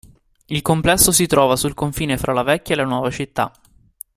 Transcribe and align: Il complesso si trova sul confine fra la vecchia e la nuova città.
Il 0.49 0.63
complesso 0.63 1.11
si 1.11 1.27
trova 1.27 1.55
sul 1.55 1.75
confine 1.75 2.17
fra 2.17 2.33
la 2.33 2.41
vecchia 2.41 2.73
e 2.73 2.77
la 2.79 2.85
nuova 2.85 3.11
città. 3.11 3.53